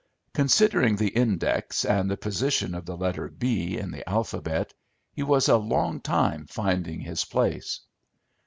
[0.33, 4.73] Considering the index and the position of the letter B in the alphabet,
[5.13, 7.81] he was a long time finding his place.